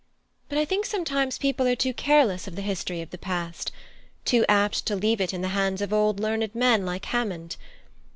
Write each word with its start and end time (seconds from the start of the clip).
But 0.49 0.57
I 0.57 0.65
think 0.65 0.87
sometimes 0.87 1.37
people 1.37 1.67
are 1.67 1.75
too 1.75 1.93
careless 1.93 2.47
of 2.47 2.55
the 2.55 2.63
history 2.63 3.03
of 3.03 3.11
the 3.11 3.19
past 3.19 3.71
too 4.25 4.43
apt 4.49 4.87
to 4.87 4.95
leave 4.95 5.21
it 5.21 5.31
in 5.31 5.43
the 5.43 5.49
hands 5.49 5.79
of 5.79 5.93
old 5.93 6.19
learned 6.19 6.55
men 6.55 6.87
like 6.87 7.05
Hammond. 7.05 7.55